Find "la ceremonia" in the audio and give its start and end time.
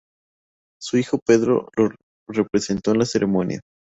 2.97-3.61